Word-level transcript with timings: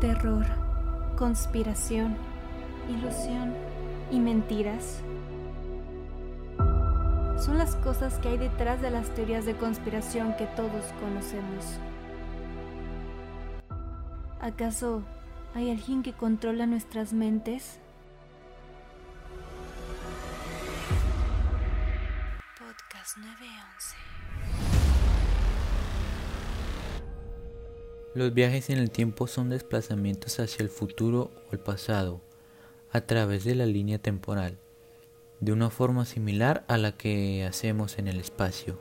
Terror, 0.00 0.46
conspiración, 1.18 2.16
ilusión 2.88 3.52
y 4.10 4.18
mentiras. 4.18 5.02
Son 7.38 7.58
las 7.58 7.76
cosas 7.76 8.18
que 8.18 8.28
hay 8.28 8.38
detrás 8.38 8.80
de 8.80 8.90
las 8.90 9.10
teorías 9.10 9.44
de 9.44 9.54
conspiración 9.58 10.34
que 10.38 10.46
todos 10.46 10.86
conocemos. 11.00 11.78
¿Acaso 14.40 15.02
hay 15.54 15.70
alguien 15.70 16.02
que 16.02 16.14
controla 16.14 16.64
nuestras 16.64 17.12
mentes? 17.12 17.78
Los 28.20 28.34
viajes 28.34 28.68
en 28.68 28.76
el 28.76 28.90
tiempo 28.90 29.26
son 29.26 29.48
desplazamientos 29.48 30.40
hacia 30.40 30.62
el 30.62 30.68
futuro 30.68 31.30
o 31.48 31.52
el 31.54 31.58
pasado, 31.58 32.20
a 32.92 33.00
través 33.00 33.44
de 33.44 33.54
la 33.54 33.64
línea 33.64 33.98
temporal, 33.98 34.58
de 35.40 35.54
una 35.54 35.70
forma 35.70 36.04
similar 36.04 36.62
a 36.68 36.76
la 36.76 36.92
que 36.92 37.46
hacemos 37.46 37.98
en 37.98 38.08
el 38.08 38.20
espacio. 38.20 38.78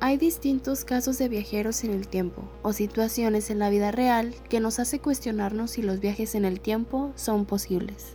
Hay 0.00 0.16
distintos 0.16 0.86
casos 0.86 1.18
de 1.18 1.28
viajeros 1.28 1.84
en 1.84 1.92
el 1.92 2.08
tiempo 2.08 2.50
o 2.62 2.72
situaciones 2.72 3.50
en 3.50 3.58
la 3.58 3.68
vida 3.68 3.90
real 3.90 4.34
que 4.48 4.58
nos 4.58 4.78
hace 4.78 5.00
cuestionarnos 5.00 5.72
si 5.72 5.82
los 5.82 6.00
viajes 6.00 6.34
en 6.34 6.46
el 6.46 6.60
tiempo 6.60 7.12
son 7.16 7.44
posibles. 7.44 8.14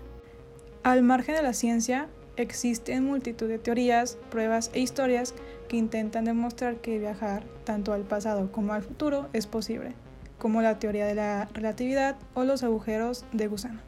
Al 0.82 1.04
margen 1.04 1.36
de 1.36 1.44
la 1.44 1.54
ciencia, 1.54 2.10
existen 2.42 3.04
multitud 3.04 3.50
de 3.50 3.60
teorías, 3.60 4.18
pruebas 4.32 4.72
e 4.74 4.80
historias 4.80 5.34
que 5.68 5.76
intentan 5.76 6.24
demostrar 6.24 6.78
que 6.78 6.98
viajar 6.98 7.44
tanto 7.66 7.92
al 7.92 8.04
pasado 8.04 8.50
como 8.52 8.74
al 8.74 8.82
futuro 8.82 9.30
es 9.34 9.46
posible, 9.46 9.94
como 10.38 10.62
la 10.62 10.80
teoría 10.80 11.06
de 11.06 11.16
la 11.16 11.50
relatividad 11.54 12.16
o 12.34 12.46
los 12.46 12.64
agujeros 12.64 13.26
de 13.34 13.48
gusano. 13.48 13.82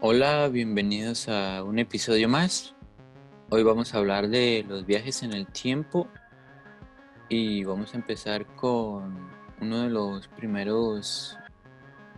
Hola, 0.00 0.48
bienvenidos 0.48 1.28
a 1.28 1.62
un 1.62 1.78
episodio 1.78 2.28
más. 2.28 2.74
Hoy 3.50 3.62
vamos 3.62 3.94
a 3.94 3.98
hablar 3.98 4.28
de 4.28 4.64
los 4.66 4.86
viajes 4.86 5.22
en 5.22 5.34
el 5.34 5.46
tiempo 5.46 6.08
y 7.28 7.62
vamos 7.64 7.92
a 7.92 7.98
empezar 7.98 8.46
con 8.56 9.30
uno 9.60 9.82
de 9.82 9.90
los 9.90 10.28
primeros 10.28 11.36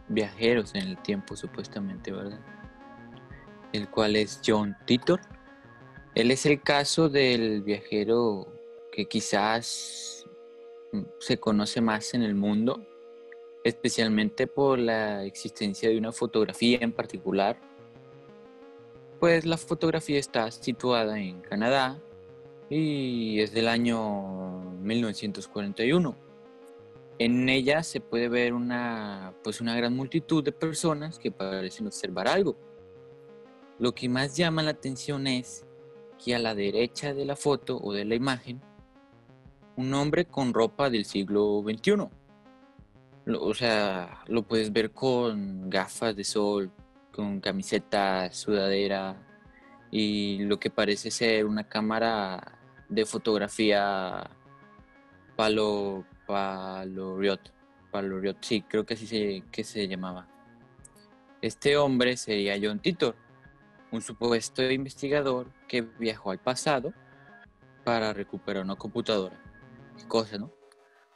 viajeros 0.08 0.74
en 0.76 0.82
el 0.82 0.98
tiempo 0.98 1.34
supuestamente, 1.34 2.12
¿verdad? 2.12 2.53
El 3.74 3.90
cual 3.90 4.16
es 4.16 4.40
John 4.46 4.74
Titor. 4.86 5.20
Él 6.14 6.30
es 6.30 6.46
el 6.46 6.62
caso 6.62 7.10
del 7.10 7.62
viajero 7.62 8.48
que 8.90 9.04
quizás 9.04 10.24
se 11.18 11.38
conoce 11.38 11.82
más 11.82 12.14
en 12.14 12.22
el 12.22 12.34
mundo, 12.34 12.80
especialmente 13.64 14.46
por 14.46 14.78
la 14.78 15.24
existencia 15.24 15.90
de 15.90 15.98
una 15.98 16.12
fotografía 16.12 16.78
en 16.80 16.92
particular 16.92 17.58
pues 19.24 19.46
la 19.46 19.56
fotografía 19.56 20.18
está 20.18 20.50
situada 20.50 21.18
en 21.18 21.40
Canadá 21.40 21.98
y 22.68 23.40
es 23.40 23.54
del 23.54 23.68
año 23.68 24.60
1941. 24.82 26.14
En 27.18 27.48
ella 27.48 27.82
se 27.82 28.00
puede 28.00 28.28
ver 28.28 28.52
una, 28.52 29.32
pues 29.42 29.62
una 29.62 29.74
gran 29.76 29.96
multitud 29.96 30.44
de 30.44 30.52
personas 30.52 31.18
que 31.18 31.30
parecen 31.30 31.86
observar 31.86 32.28
algo. 32.28 32.54
Lo 33.78 33.94
que 33.94 34.08
más 34.08 34.36
llama 34.36 34.62
la 34.62 34.70
atención 34.70 35.26
es 35.26 35.64
que 36.22 36.34
a 36.34 36.38
la 36.38 36.54
derecha 36.54 37.12
de 37.12 37.24
la 37.24 37.36
foto 37.36 37.78
o 37.78 37.92
de 37.92 38.04
la 38.04 38.14
imagen, 38.14 38.60
un 39.76 39.92
hombre 39.94 40.26
con 40.26 40.54
ropa 40.54 40.90
del 40.90 41.04
siglo 41.04 41.62
XXI. 41.62 42.08
O 43.26 43.54
sea, 43.54 44.22
lo 44.26 44.42
puedes 44.42 44.72
ver 44.72 44.92
con 44.92 45.68
gafas 45.68 46.14
de 46.14 46.24
sol, 46.24 46.70
con 47.10 47.40
camiseta, 47.40 48.32
sudadera 48.32 49.16
y 49.90 50.38
lo 50.44 50.58
que 50.58 50.70
parece 50.70 51.10
ser 51.10 51.46
una 51.46 51.68
cámara 51.68 52.58
de 52.88 53.06
fotografía 53.06 54.28
palo 55.36 56.04
paloriot 56.26 57.40
paloriot 57.92 58.36
sí 58.40 58.62
creo 58.62 58.84
que 58.84 58.94
así 58.94 59.06
se, 59.06 59.44
que 59.52 59.62
se 59.62 59.86
llamaba 59.86 60.26
este 61.40 61.76
hombre 61.76 62.16
sería 62.16 62.58
John 62.60 62.80
Titor 62.80 63.14
un 63.94 64.02
supuesto 64.02 64.62
investigador 64.70 65.50
que 65.68 65.82
viajó 65.82 66.30
al 66.30 66.38
pasado 66.38 66.92
para 67.84 68.12
recuperar 68.12 68.64
una 68.64 68.76
computadora 68.76 69.40
cosa 70.08 70.38
no 70.38 70.52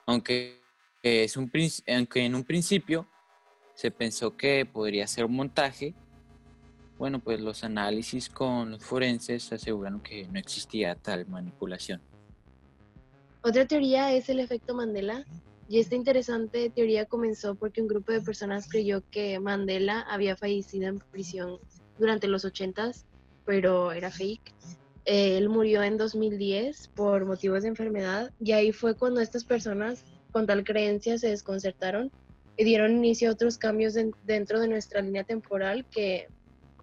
aunque 0.06 0.62
es 1.02 1.36
un 1.36 1.50
aunque 1.86 2.24
en 2.24 2.34
un 2.34 2.44
principio 2.44 3.06
se 3.74 3.90
pensó 3.90 4.36
que 4.36 4.66
podría 4.66 5.06
ser 5.06 5.26
un 5.26 5.36
montaje. 5.36 5.94
Bueno, 6.98 7.20
pues 7.20 7.40
los 7.40 7.62
análisis 7.62 8.28
con 8.28 8.72
los 8.72 8.84
forenses 8.84 9.52
aseguran 9.52 10.00
que 10.00 10.26
no 10.26 10.38
existía 10.38 10.96
tal 10.96 11.26
manipulación. 11.26 12.00
Otra 13.42 13.66
teoría 13.66 14.12
es 14.12 14.28
el 14.30 14.40
efecto 14.40 14.74
Mandela. 14.74 15.24
Y 15.68 15.78
esta 15.78 15.94
interesante 15.94 16.70
teoría 16.70 17.04
comenzó 17.04 17.54
porque 17.54 17.82
un 17.82 17.88
grupo 17.88 18.10
de 18.10 18.22
personas 18.22 18.66
creyó 18.68 19.02
que 19.10 19.38
Mandela 19.38 20.00
había 20.10 20.34
fallecido 20.36 20.88
en 20.88 20.98
prisión 20.98 21.60
durante 21.98 22.28
los 22.28 22.44
80s, 22.44 23.04
pero 23.44 23.92
era 23.92 24.10
fake. 24.10 24.54
Él 25.04 25.48
murió 25.48 25.82
en 25.82 25.96
2010 25.96 26.88
por 26.88 27.24
motivos 27.24 27.62
de 27.62 27.68
enfermedad 27.68 28.30
y 28.38 28.52
ahí 28.52 28.72
fue 28.72 28.94
cuando 28.94 29.20
estas 29.20 29.44
personas 29.44 30.04
con 30.32 30.46
tal 30.46 30.64
creencia 30.64 31.16
se 31.16 31.28
desconcertaron 31.28 32.12
y 32.58 32.64
dieron 32.64 32.92
inicio 32.92 33.30
a 33.30 33.32
otros 33.32 33.56
cambios 33.56 33.94
dentro 34.24 34.60
de 34.60 34.68
nuestra 34.68 35.00
línea 35.00 35.24
temporal 35.24 35.86
que 35.90 36.28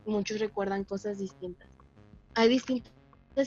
muchos 0.06 0.40
recuerdan 0.40 0.86
cosas 0.86 1.20
distintas. 1.20 1.70
Hay 2.34 2.50
distintas 2.50 2.94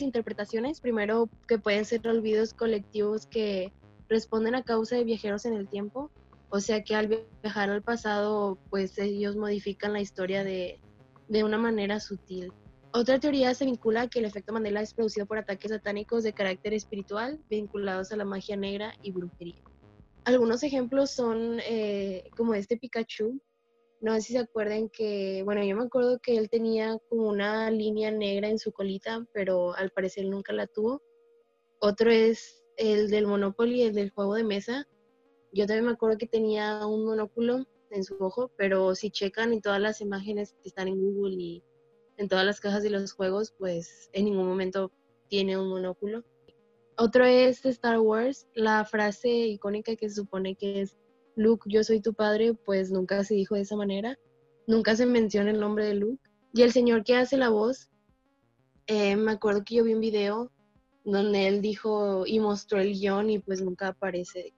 interpretaciones, 0.00 0.80
primero 0.80 1.28
que 1.48 1.58
pueden 1.58 1.84
ser 1.84 2.06
olvidos 2.06 2.54
colectivos 2.54 3.26
que 3.26 3.72
responden 4.08 4.54
a 4.54 4.62
causa 4.62 4.96
de 4.96 5.04
viajeros 5.04 5.44
en 5.44 5.54
el 5.54 5.68
tiempo, 5.68 6.10
o 6.50 6.60
sea 6.60 6.82
que 6.82 6.94
al 6.94 7.26
viajar 7.42 7.70
al 7.70 7.82
pasado, 7.82 8.58
pues 8.70 8.98
ellos 8.98 9.36
modifican 9.36 9.92
la 9.92 10.00
historia 10.00 10.44
de, 10.44 10.78
de 11.28 11.44
una 11.44 11.58
manera 11.58 12.00
sutil. 12.00 12.52
Otra 12.92 13.20
teoría 13.20 13.54
se 13.54 13.66
vincula 13.66 14.02
a 14.02 14.08
que 14.08 14.18
el 14.18 14.24
efecto 14.24 14.52
Mandela 14.52 14.80
es 14.80 14.94
producido 14.94 15.26
por 15.26 15.38
ataques 15.38 15.70
satánicos 15.70 16.24
de 16.24 16.32
carácter 16.32 16.72
espiritual 16.72 17.38
vinculados 17.50 18.12
a 18.12 18.16
la 18.16 18.24
magia 18.24 18.56
negra 18.56 18.94
y 19.02 19.12
brujería. 19.12 19.62
Algunos 20.24 20.62
ejemplos 20.62 21.10
son 21.10 21.60
eh, 21.60 22.24
como 22.36 22.54
este 22.54 22.76
Pikachu. 22.76 23.40
No 24.00 24.14
sé 24.14 24.22
si 24.22 24.32
se 24.34 24.38
acuerdan 24.38 24.88
que, 24.88 25.42
bueno, 25.44 25.62
yo 25.64 25.76
me 25.76 25.84
acuerdo 25.84 26.18
que 26.22 26.36
él 26.36 26.48
tenía 26.48 26.98
como 27.08 27.28
una 27.28 27.70
línea 27.70 28.10
negra 28.10 28.48
en 28.48 28.58
su 28.58 28.72
colita, 28.72 29.26
pero 29.32 29.74
al 29.74 29.90
parecer 29.90 30.24
nunca 30.26 30.52
la 30.52 30.66
tuvo. 30.66 31.02
Otro 31.80 32.10
es 32.10 32.62
el 32.76 33.10
del 33.10 33.26
Monopoly, 33.26 33.82
el 33.82 33.94
del 33.94 34.10
juego 34.10 34.34
de 34.34 34.44
mesa. 34.44 34.86
Yo 35.52 35.66
también 35.66 35.86
me 35.86 35.92
acuerdo 35.92 36.16
que 36.16 36.26
tenía 36.26 36.86
un 36.86 37.04
monóculo 37.04 37.66
en 37.90 38.04
su 38.04 38.16
ojo, 38.20 38.50
pero 38.56 38.94
si 38.94 39.10
checan 39.10 39.52
en 39.52 39.60
todas 39.60 39.80
las 39.80 40.00
imágenes 40.00 40.54
que 40.62 40.68
están 40.68 40.88
en 40.88 41.00
Google 41.00 41.36
y 41.36 41.62
en 42.16 42.28
todas 42.28 42.44
las 42.44 42.60
cajas 42.60 42.82
de 42.82 42.90
los 42.90 43.12
juegos, 43.12 43.54
pues 43.58 44.10
en 44.12 44.26
ningún 44.26 44.46
momento 44.46 44.92
tiene 45.28 45.58
un 45.58 45.68
monóculo. 45.68 46.24
Otro 46.96 47.24
es 47.24 47.64
Star 47.64 48.00
Wars, 48.00 48.48
la 48.54 48.84
frase 48.84 49.28
icónica 49.28 49.94
que 49.94 50.08
se 50.08 50.16
supone 50.16 50.56
que 50.56 50.82
es 50.82 50.96
Luke, 51.36 51.70
yo 51.70 51.84
soy 51.84 52.00
tu 52.00 52.14
padre, 52.14 52.54
pues 52.54 52.90
nunca 52.90 53.22
se 53.22 53.34
dijo 53.34 53.54
de 53.54 53.60
esa 53.60 53.76
manera. 53.76 54.18
Nunca 54.66 54.96
se 54.96 55.06
menciona 55.06 55.52
el 55.52 55.60
nombre 55.60 55.86
de 55.86 55.94
Luke. 55.94 56.20
Y 56.52 56.62
el 56.62 56.72
señor 56.72 57.04
que 57.04 57.14
hace 57.14 57.36
la 57.36 57.50
voz, 57.50 57.88
eh, 58.88 59.14
me 59.14 59.32
acuerdo 59.32 59.64
que 59.64 59.76
yo 59.76 59.84
vi 59.84 59.94
un 59.94 60.00
video 60.00 60.50
donde 61.04 61.46
él 61.46 61.62
dijo 61.62 62.26
y 62.26 62.40
mostró 62.40 62.80
el 62.80 62.92
guion 62.92 63.30
y 63.30 63.38
pues 63.38 63.62
nunca 63.62 63.88
aparece 63.88 64.52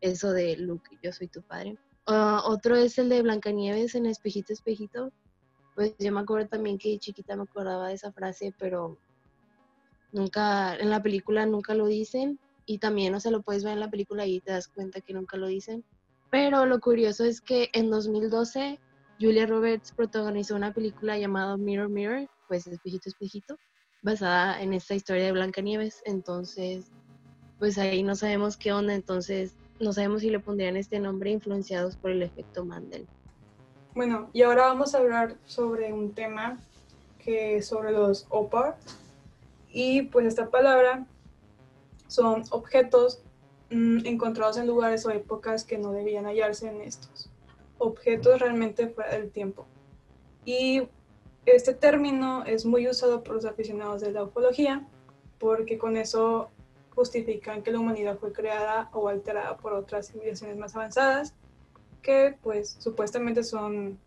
eso 0.00 0.32
de 0.32 0.56
Luke, 0.58 0.90
yo 1.02 1.12
soy 1.12 1.28
tu 1.28 1.42
padre. 1.42 1.78
Ah, 2.08 2.42
otro 2.46 2.74
es 2.74 2.98
el 2.98 3.08
de 3.08 3.22
Blancanieves 3.22 3.94
en 3.94 4.06
Espejito, 4.06 4.52
Espejito. 4.52 5.12
Pues 5.74 5.94
yo 5.98 6.10
me 6.10 6.20
acuerdo 6.20 6.48
también 6.48 6.78
que 6.78 6.98
chiquita 6.98 7.36
me 7.36 7.44
acordaba 7.44 7.88
de 7.88 7.94
esa 7.94 8.10
frase, 8.10 8.52
pero 8.58 8.98
Nunca, 10.12 10.74
en 10.76 10.90
la 10.90 11.02
película 11.02 11.44
nunca 11.44 11.74
lo 11.74 11.86
dicen 11.86 12.38
y 12.64 12.78
también, 12.78 13.14
o 13.14 13.20
sea, 13.20 13.30
lo 13.30 13.42
puedes 13.42 13.64
ver 13.64 13.74
en 13.74 13.80
la 13.80 13.90
película 13.90 14.26
y 14.26 14.40
te 14.40 14.52
das 14.52 14.68
cuenta 14.68 15.00
que 15.00 15.12
nunca 15.12 15.36
lo 15.36 15.46
dicen. 15.46 15.84
Pero 16.30 16.66
lo 16.66 16.80
curioso 16.80 17.24
es 17.24 17.40
que 17.40 17.70
en 17.72 17.90
2012 17.90 18.78
Julia 19.20 19.46
Roberts 19.46 19.92
protagonizó 19.92 20.54
una 20.54 20.72
película 20.72 21.18
llamada 21.18 21.56
Mirror 21.56 21.88
Mirror, 21.88 22.28
pues 22.46 22.66
espejito 22.66 23.08
espejito, 23.08 23.56
basada 24.02 24.62
en 24.62 24.72
esta 24.72 24.94
historia 24.94 25.24
de 25.24 25.32
Blancanieves. 25.32 26.02
Entonces, 26.04 26.86
pues 27.58 27.76
ahí 27.78 28.02
no 28.02 28.14
sabemos 28.14 28.56
qué 28.56 28.72
onda, 28.72 28.94
entonces 28.94 29.54
no 29.80 29.92
sabemos 29.92 30.22
si 30.22 30.30
le 30.30 30.40
pondrían 30.40 30.76
este 30.76 30.98
nombre 31.00 31.30
influenciados 31.30 31.96
por 31.96 32.10
el 32.10 32.22
efecto 32.22 32.64
Mandel. 32.64 33.06
Bueno, 33.94 34.30
y 34.32 34.42
ahora 34.42 34.66
vamos 34.66 34.94
a 34.94 34.98
hablar 34.98 35.36
sobre 35.44 35.92
un 35.92 36.12
tema 36.12 36.58
que 37.18 37.62
sobre 37.62 37.92
los 37.92 38.26
OPAR, 38.30 38.76
y 39.70 40.02
pues 40.02 40.26
esta 40.26 40.50
palabra 40.50 41.06
son 42.06 42.44
objetos 42.50 43.22
mm, 43.70 44.06
encontrados 44.06 44.56
en 44.56 44.66
lugares 44.66 45.04
o 45.04 45.10
épocas 45.10 45.64
que 45.64 45.78
no 45.78 45.92
debían 45.92 46.24
hallarse 46.24 46.68
en 46.68 46.80
estos 46.80 47.30
objetos 47.78 48.40
realmente 48.40 48.88
fuera 48.88 49.12
del 49.12 49.30
tiempo. 49.30 49.66
Y 50.44 50.88
este 51.46 51.74
término 51.74 52.44
es 52.44 52.64
muy 52.64 52.88
usado 52.88 53.22
por 53.22 53.36
los 53.36 53.44
aficionados 53.44 54.00
de 54.00 54.12
la 54.12 54.24
ufología 54.24 54.86
porque 55.38 55.78
con 55.78 55.96
eso 55.96 56.50
justifican 56.98 57.62
que 57.62 57.70
la 57.70 57.78
humanidad 57.78 58.18
fue 58.18 58.32
creada 58.32 58.90
o 58.92 59.06
alterada 59.06 59.56
por 59.56 59.72
otras 59.72 60.08
civilizaciones 60.08 60.56
más 60.56 60.74
avanzadas 60.74 61.32
que 62.02 62.36
pues 62.42 62.76
supuestamente 62.80 63.44
son 63.44 64.00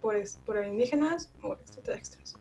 por, 0.00 0.16
por 0.46 0.64
indígenas 0.64 1.30
o 1.42 1.52
extraterrestres. 1.52 2.36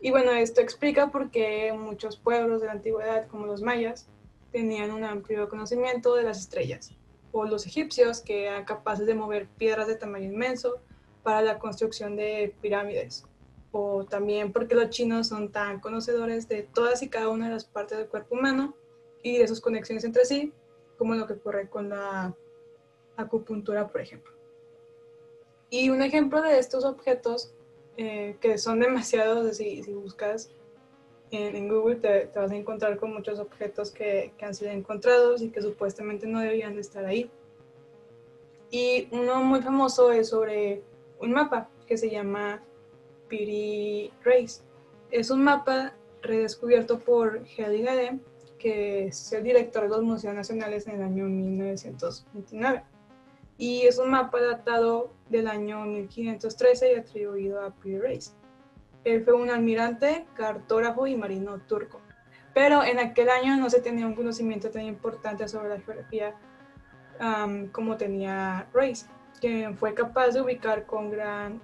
Y 0.00 0.10
bueno, 0.10 0.32
esto 0.32 0.60
explica 0.60 1.12
por 1.12 1.30
qué 1.30 1.72
muchos 1.72 2.16
pueblos 2.16 2.60
de 2.60 2.66
la 2.66 2.72
antigüedad, 2.72 3.28
como 3.28 3.46
los 3.46 3.62
mayas, 3.62 4.08
tenían 4.50 4.90
un 4.90 5.04
amplio 5.04 5.48
conocimiento 5.48 6.16
de 6.16 6.24
las 6.24 6.40
estrellas, 6.40 6.92
o 7.30 7.44
los 7.44 7.66
egipcios, 7.66 8.22
que 8.22 8.46
eran 8.46 8.64
capaces 8.64 9.06
de 9.06 9.14
mover 9.14 9.46
piedras 9.46 9.86
de 9.86 9.94
tamaño 9.94 10.24
inmenso 10.26 10.80
para 11.22 11.40
la 11.40 11.60
construcción 11.60 12.16
de 12.16 12.52
pirámides, 12.60 13.24
o 13.70 14.04
también 14.06 14.52
porque 14.52 14.74
los 14.74 14.90
chinos 14.90 15.28
son 15.28 15.52
tan 15.52 15.78
conocedores 15.78 16.48
de 16.48 16.62
todas 16.62 17.02
y 17.04 17.08
cada 17.08 17.28
una 17.28 17.46
de 17.46 17.52
las 17.54 17.64
partes 17.64 17.98
del 17.98 18.08
cuerpo 18.08 18.34
humano 18.34 18.74
y 19.22 19.38
de 19.38 19.48
sus 19.48 19.60
conexiones 19.60 20.04
entre 20.04 20.24
sí, 20.24 20.52
como 20.96 21.14
lo 21.14 21.26
que 21.26 21.34
ocurre 21.34 21.68
con 21.68 21.88
la 21.88 22.34
acupuntura, 23.16 23.88
por 23.88 24.00
ejemplo. 24.00 24.32
Y 25.70 25.90
un 25.90 26.02
ejemplo 26.02 26.42
de 26.42 26.58
estos 26.58 26.84
objetos, 26.84 27.54
eh, 27.96 28.36
que 28.40 28.58
son 28.58 28.80
demasiados, 28.80 29.56
si, 29.56 29.82
si 29.82 29.92
buscas 29.92 30.50
en, 31.30 31.68
Google 31.68 31.96
te, 31.96 32.30
vas 32.34 32.50
a 32.50 32.56
encontrar 32.56 32.96
con 32.98 33.12
muchos 33.12 33.38
objetos 33.38 33.90
que, 33.90 34.32
que, 34.36 34.44
han 34.44 34.54
sido 34.54 34.72
encontrados 34.72 35.42
y 35.42 35.50
que 35.50 35.62
supuestamente 35.62 36.26
no 36.26 36.40
debían 36.40 36.74
de 36.74 36.80
estar 36.80 37.04
ahí. 37.04 37.30
Y 38.70 39.08
uno 39.12 39.42
muy 39.42 39.62
famoso 39.62 40.12
es 40.12 40.28
sobre 40.28 40.82
un 41.20 41.32
mapa 41.32 41.68
que 41.86 41.96
se 41.96 42.10
llama 42.10 42.62
Piri 43.28 44.12
Race. 44.24 44.62
Es 45.10 45.30
un 45.30 45.42
mapa 45.42 45.94
redescubierto 46.22 46.98
por 46.98 47.42
Heli 47.56 47.84
que 48.60 49.06
es 49.06 49.32
el 49.32 49.42
director 49.42 49.82
de 49.84 49.88
los 49.88 50.02
museos 50.02 50.34
nacionales 50.34 50.86
en 50.86 50.96
el 50.96 51.02
año 51.02 51.24
1929. 51.24 52.84
Y 53.58 53.82
es 53.82 53.98
un 53.98 54.10
mapa 54.10 54.40
datado 54.40 55.12
del 55.28 55.48
año 55.48 55.84
1513 55.84 56.92
y 56.92 56.94
atribuido 56.94 57.64
a 57.64 57.70
Piri 57.70 57.98
Race. 57.98 58.30
Él 59.04 59.24
fue 59.24 59.34
un 59.34 59.50
almirante, 59.50 60.26
cartógrafo 60.34 61.06
y 61.06 61.16
marino 61.16 61.58
turco. 61.62 62.00
Pero 62.54 62.84
en 62.84 62.98
aquel 62.98 63.30
año 63.30 63.56
no 63.56 63.70
se 63.70 63.80
tenía 63.80 64.06
un 64.06 64.14
conocimiento 64.14 64.70
tan 64.70 64.82
importante 64.82 65.48
sobre 65.48 65.70
la 65.70 65.80
geografía 65.80 66.34
como 67.72 67.96
tenía 67.96 68.66
Race, 68.72 69.06
quien 69.40 69.76
fue 69.76 69.94
capaz 69.94 70.30
de 70.30 70.40
ubicar 70.40 70.86
con 70.86 71.10
gran 71.10 71.60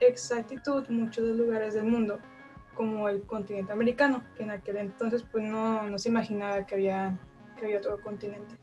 exactitud 0.00 0.86
muchos 0.88 1.24
de 1.24 1.30
los 1.30 1.38
lugares 1.38 1.74
del 1.74 1.84
mundo, 1.84 2.18
como 2.74 3.08
el 3.08 3.22
continente 3.22 3.72
americano, 3.72 4.22
que 4.36 4.42
en 4.42 4.50
aquel 4.50 4.76
entonces 4.78 5.24
pues 5.30 5.44
no, 5.44 5.82
no 5.88 5.98
se 5.98 6.08
imaginaba 6.08 6.66
que 6.66 6.74
había, 6.74 7.18
que 7.58 7.66
había 7.66 7.78
otro 7.78 8.00
continente. 8.00 8.56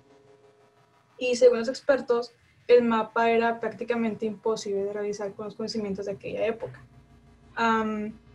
Y 1.17 1.35
según 1.35 1.59
los 1.59 1.69
expertos, 1.69 2.33
el 2.67 2.83
mapa 2.83 3.29
era 3.31 3.59
prácticamente 3.59 4.25
imposible 4.25 4.83
de 4.83 4.93
realizar 4.93 5.33
con 5.33 5.45
los 5.45 5.55
conocimientos 5.55 6.05
de 6.05 6.13
aquella 6.13 6.45
época 6.45 6.83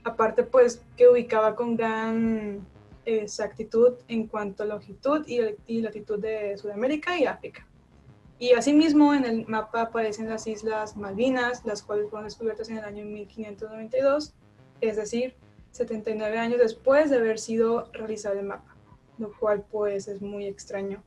aparte, 0.04 0.42
pues 0.42 0.82
que 0.96 1.08
ubicaba 1.08 1.54
con 1.54 1.76
gran 1.76 2.66
exactitud 3.04 3.94
en 4.08 4.26
cuanto 4.26 4.62
a 4.62 4.66
longitud 4.66 5.26
y, 5.26 5.80
latitud 5.80 6.18
de 6.18 6.56
Sudamérica 6.56 7.18
y 7.18 7.24
África. 7.26 7.66
Y 8.38 8.52
asimismo, 8.52 9.14
en 9.14 9.24
el 9.24 9.46
mapa 9.46 9.82
aparecen 9.82 10.28
las 10.28 10.46
Islas 10.46 10.96
Malvinas, 10.96 11.64
las 11.64 11.82
cuales 11.82 12.10
fueron 12.10 12.26
descubiertas 12.26 12.68
en 12.68 12.78
el 12.78 12.84
año 12.84 13.04
1592, 13.04 14.34
es 14.80 14.96
decir, 14.96 15.36
79 15.72 16.38
años 16.38 16.58
después 16.58 17.10
de 17.10 17.16
haber 17.16 17.38
sido 17.38 17.90
realizado 17.92 18.38
el 18.38 18.46
mapa, 18.46 18.76
lo 19.18 19.32
cual 19.38 19.64
pues 19.70 20.08
es 20.08 20.22
muy 20.22 20.46
extraño. 20.46 21.02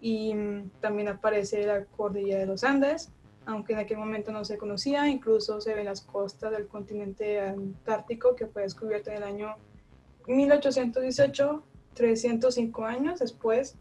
Y 0.00 0.34
mm, 0.34 0.70
también 0.80 1.08
aparece 1.08 1.66
la 1.66 1.84
cordillera 1.84 2.40
de 2.40 2.46
los 2.46 2.64
Andes, 2.64 3.10
aunque 3.46 3.72
en 3.72 3.80
aquel 3.80 3.98
momento 3.98 4.30
no 4.30 4.44
se 4.44 4.58
conocía, 4.58 5.08
incluso 5.08 5.60
se 5.60 5.74
ven 5.74 5.86
las 5.86 6.02
costas 6.02 6.52
del 6.52 6.68
continente 6.68 7.40
antártico 7.40 8.36
que 8.36 8.46
fue 8.46 8.62
descubierto 8.62 9.10
en 9.10 9.16
el 9.16 9.22
año 9.24 9.56
1818, 10.26 11.62
305 11.94 12.84
años 12.84 13.18
después 13.18 13.76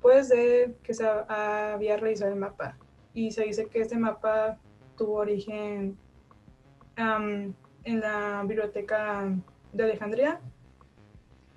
pues 0.00 0.28
de 0.28 0.76
que 0.82 0.94
se 0.94 1.06
había 1.06 1.96
realizado 1.96 2.32
el 2.32 2.38
mapa. 2.38 2.76
Y 3.14 3.32
se 3.32 3.44
dice 3.44 3.66
que 3.66 3.80
este 3.80 3.98
mapa 3.98 4.58
tuvo 4.96 5.14
origen 5.14 5.98
en 7.88 8.00
la 8.00 8.44
biblioteca 8.46 9.34
de 9.72 9.82
Alejandría. 9.82 10.40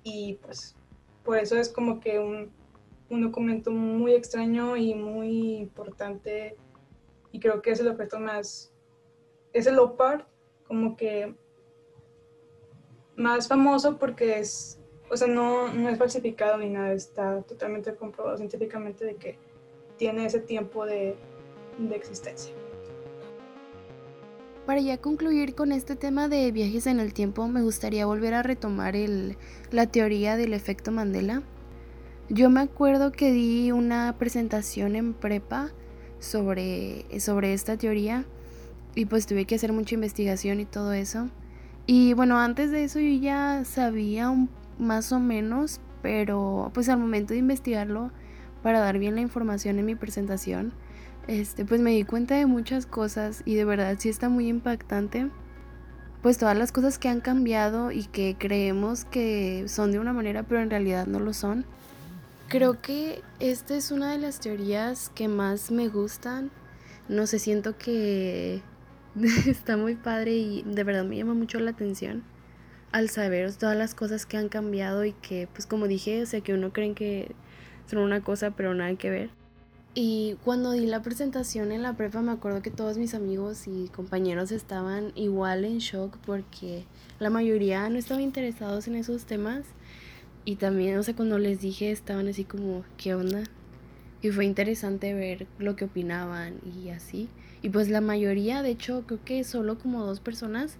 Y 0.02 0.38
pues 0.42 0.74
por 1.24 1.36
eso 1.36 1.56
es 1.56 1.68
como 1.68 2.00
que 2.00 2.18
un, 2.18 2.50
un 3.10 3.20
documento 3.20 3.70
muy 3.70 4.14
extraño 4.14 4.76
y 4.76 4.94
muy 4.94 5.56
importante. 5.56 6.56
Y 7.32 7.38
creo 7.38 7.60
que 7.60 7.70
es 7.70 7.80
el 7.80 7.88
objeto 7.88 8.18
más, 8.18 8.72
es 9.52 9.66
el 9.66 9.78
Opar 9.78 10.26
como 10.66 10.96
que 10.96 11.34
más 13.14 13.46
famoso 13.46 13.98
porque 13.98 14.38
es, 14.38 14.80
o 15.10 15.16
sea, 15.16 15.28
no, 15.28 15.68
no 15.68 15.90
es 15.90 15.98
falsificado 15.98 16.56
ni 16.56 16.70
nada, 16.70 16.94
está 16.94 17.42
totalmente 17.42 17.94
comprobado 17.94 18.38
científicamente 18.38 19.04
de 19.04 19.16
que 19.16 19.38
tiene 19.98 20.24
ese 20.24 20.40
tiempo 20.40 20.86
de, 20.86 21.14
de 21.78 21.94
existencia. 21.94 22.54
Para 24.66 24.80
ya 24.80 24.96
concluir 24.98 25.56
con 25.56 25.72
este 25.72 25.96
tema 25.96 26.28
de 26.28 26.52
viajes 26.52 26.86
en 26.86 27.00
el 27.00 27.12
tiempo, 27.12 27.48
me 27.48 27.62
gustaría 27.62 28.06
volver 28.06 28.32
a 28.34 28.44
retomar 28.44 28.94
la 29.72 29.86
teoría 29.86 30.36
del 30.36 30.52
efecto 30.52 30.92
Mandela. 30.92 31.42
Yo 32.28 32.48
me 32.48 32.60
acuerdo 32.60 33.10
que 33.10 33.32
di 33.32 33.72
una 33.72 34.14
presentación 34.18 34.94
en 34.94 35.14
prepa 35.14 35.72
sobre, 36.20 37.04
sobre 37.18 37.54
esta 37.54 37.76
teoría 37.76 38.24
y 38.94 39.06
pues 39.06 39.26
tuve 39.26 39.46
que 39.46 39.56
hacer 39.56 39.72
mucha 39.72 39.96
investigación 39.96 40.60
y 40.60 40.64
todo 40.64 40.92
eso. 40.92 41.28
Y 41.86 42.12
bueno, 42.14 42.38
antes 42.38 42.70
de 42.70 42.84
eso 42.84 43.00
yo 43.00 43.20
ya 43.20 43.64
sabía 43.64 44.30
un, 44.30 44.48
más 44.78 45.10
o 45.10 45.18
menos, 45.18 45.80
pero 46.02 46.70
pues 46.72 46.88
al 46.88 46.98
momento 46.98 47.32
de 47.32 47.40
investigarlo 47.40 48.12
para 48.62 48.78
dar 48.78 49.00
bien 49.00 49.16
la 49.16 49.22
información 49.22 49.80
en 49.80 49.86
mi 49.86 49.96
presentación, 49.96 50.72
este, 51.28 51.64
pues 51.64 51.80
me 51.80 51.90
di 51.90 52.04
cuenta 52.04 52.34
de 52.34 52.46
muchas 52.46 52.86
cosas 52.86 53.42
y 53.44 53.54
de 53.54 53.64
verdad 53.64 53.96
sí 53.98 54.08
está 54.08 54.28
muy 54.28 54.48
impactante. 54.48 55.30
Pues 56.22 56.38
todas 56.38 56.56
las 56.56 56.70
cosas 56.70 56.98
que 56.98 57.08
han 57.08 57.20
cambiado 57.20 57.90
y 57.90 58.04
que 58.04 58.36
creemos 58.38 59.04
que 59.04 59.64
son 59.66 59.90
de 59.90 59.98
una 59.98 60.12
manera, 60.12 60.44
pero 60.44 60.60
en 60.60 60.70
realidad 60.70 61.06
no 61.06 61.18
lo 61.18 61.32
son. 61.32 61.64
Creo 62.48 62.80
que 62.80 63.22
esta 63.40 63.74
es 63.74 63.90
una 63.90 64.12
de 64.12 64.18
las 64.18 64.38
teorías 64.38 65.10
que 65.14 65.26
más 65.26 65.70
me 65.70 65.88
gustan. 65.88 66.50
No 67.08 67.26
sé, 67.26 67.38
siento 67.38 67.76
que 67.76 68.62
está 69.46 69.76
muy 69.76 69.96
padre 69.96 70.32
y 70.32 70.62
de 70.62 70.84
verdad 70.84 71.04
me 71.04 71.16
llama 71.16 71.34
mucho 71.34 71.58
la 71.58 71.72
atención 71.72 72.22
al 72.92 73.08
saber 73.08 73.52
todas 73.54 73.76
las 73.76 73.94
cosas 73.94 74.26
que 74.26 74.36
han 74.36 74.48
cambiado 74.48 75.04
y 75.04 75.12
que, 75.12 75.48
pues 75.52 75.66
como 75.66 75.88
dije, 75.88 76.22
o 76.22 76.26
sea, 76.26 76.42
que 76.42 76.52
uno 76.54 76.72
cree 76.72 76.92
que 76.94 77.34
son 77.86 78.00
una 78.00 78.20
cosa 78.20 78.52
pero 78.52 78.74
nada 78.74 78.94
que 78.96 79.10
ver. 79.10 79.41
Y 79.94 80.36
cuando 80.42 80.72
di 80.72 80.86
la 80.86 81.02
presentación 81.02 81.70
en 81.70 81.82
la 81.82 81.92
prepa 81.94 82.22
me 82.22 82.32
acuerdo 82.32 82.62
que 82.62 82.70
todos 82.70 82.96
mis 82.96 83.12
amigos 83.12 83.66
y 83.66 83.88
compañeros 83.88 84.50
estaban 84.50 85.12
igual 85.16 85.66
en 85.66 85.78
shock 85.78 86.16
porque 86.24 86.84
la 87.18 87.28
mayoría 87.28 87.86
no 87.90 87.98
estaban 87.98 88.22
interesados 88.22 88.88
en 88.88 88.94
esos 88.94 89.26
temas 89.26 89.66
y 90.46 90.56
también, 90.56 90.96
o 90.96 91.02
sea, 91.02 91.14
cuando 91.14 91.38
les 91.38 91.60
dije 91.60 91.90
estaban 91.90 92.26
así 92.26 92.44
como, 92.44 92.84
¿qué 92.96 93.14
onda? 93.14 93.42
Y 94.22 94.30
fue 94.30 94.46
interesante 94.46 95.12
ver 95.12 95.46
lo 95.58 95.76
que 95.76 95.84
opinaban 95.84 96.54
y 96.64 96.88
así. 96.88 97.28
Y 97.60 97.68
pues 97.68 97.90
la 97.90 98.00
mayoría, 98.00 98.62
de 98.62 98.70
hecho, 98.70 99.04
creo 99.06 99.22
que 99.22 99.44
solo 99.44 99.78
como 99.78 100.06
dos 100.06 100.20
personas 100.20 100.78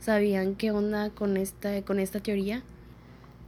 sabían 0.00 0.54
qué 0.54 0.70
onda 0.70 1.08
con 1.08 1.38
esta, 1.38 1.80
con 1.82 1.98
esta 1.98 2.20
teoría. 2.20 2.62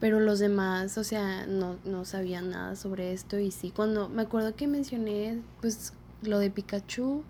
Pero 0.02 0.20
los 0.20 0.38
demás, 0.38 0.98
o 0.98 1.04
sea, 1.04 1.46
no, 1.46 1.76
no 1.86 2.04
sabían 2.04 2.50
nada 2.50 2.76
sobre 2.76 3.14
esto. 3.14 3.38
Y 3.38 3.50
sí, 3.50 3.70
cuando 3.70 4.10
me 4.10 4.20
acuerdo 4.20 4.54
que 4.54 4.66
mencioné, 4.66 5.40
pues, 5.62 5.94
lo 6.20 6.38
de 6.38 6.50
Pikachu, 6.50 7.24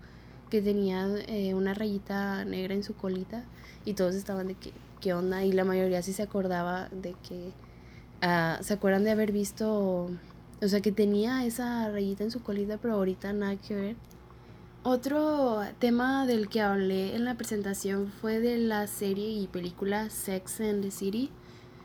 que 0.49 0.61
tenía 0.61 1.07
eh, 1.27 1.53
una 1.53 1.73
rayita 1.73 2.43
negra 2.43 2.73
en 2.73 2.83
su 2.83 2.95
colita. 2.95 3.45
Y 3.85 3.93
todos 3.93 4.15
estaban 4.15 4.47
de 4.47 4.55
que, 4.55 4.73
¿qué 4.99 5.13
onda? 5.13 5.45
Y 5.45 5.53
la 5.53 5.63
mayoría 5.63 6.01
sí 6.01 6.11
se 6.11 6.23
acordaba 6.23 6.89
de 6.89 7.15
que 7.25 7.53
Ah, 8.25 8.59
¿Se 8.61 8.73
acuerdan 8.73 9.03
de 9.03 9.11
haber 9.11 9.33
visto, 9.33 10.09
o 10.61 10.67
sea, 10.67 10.79
que 10.79 10.93
tenía 10.93 11.45
esa 11.45 11.91
rayita 11.91 12.23
en 12.23 12.31
su 12.31 12.41
colita, 12.41 12.77
pero 12.77 12.93
ahorita 12.93 13.33
nada 13.33 13.57
que 13.57 13.75
ver? 13.75 13.95
Otro 14.83 15.61
tema 15.79 16.25
del 16.25 16.47
que 16.47 16.61
hablé 16.61 17.17
en 17.17 17.25
la 17.25 17.35
presentación 17.35 18.13
fue 18.21 18.39
de 18.39 18.57
la 18.57 18.87
serie 18.87 19.27
y 19.27 19.47
película 19.47 20.09
Sex 20.09 20.61
and 20.61 20.83
the 20.83 20.91
City. 20.91 21.31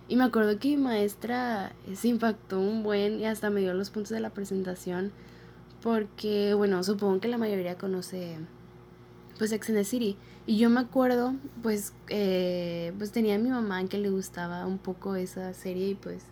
Y 0.09 0.17
me 0.17 0.25
acuerdo 0.25 0.59
que 0.59 0.69
mi 0.69 0.79
maestra 0.79 1.73
se 1.95 2.09
impactó 2.09 2.59
un 2.59 2.83
buen 2.83 3.21
y 3.21 3.27
hasta 3.27 3.51
me 3.51 3.61
dio 3.61 3.75
los 3.75 3.91
puntos 3.91 4.11
de 4.11 4.21
la 4.21 4.31
presentación. 4.31 5.13
Porque, 5.83 6.55
bueno, 6.55 6.83
supongo 6.83 7.21
que 7.21 7.29
la 7.29 7.39
mayoría 7.39 7.77
conoce 7.77 8.39
pues 9.39 9.53
Ex 9.53 9.69
and 9.69 9.79
the 9.79 9.85
City. 9.85 10.17
Y 10.47 10.59
yo 10.59 10.71
me 10.71 10.81
acuerdo, 10.81 11.35
pues, 11.63 11.93
eh, 12.09 12.93
pues 12.99 13.13
tenía 13.13 13.37
a 13.37 13.39
mi 13.39 13.51
mamá 13.51 13.85
que 13.87 13.99
le 13.99 14.11
gustaba 14.11 14.67
un 14.67 14.79
poco 14.79 15.15
esa 15.15 15.55
serie 15.55 15.91
y 15.91 15.95
pues 15.95 16.25